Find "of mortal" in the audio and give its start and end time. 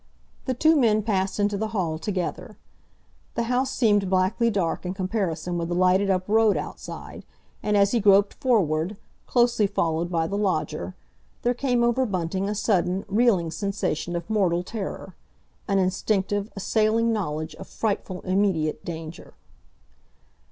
14.15-14.63